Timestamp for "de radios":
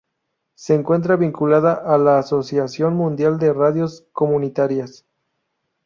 3.37-4.07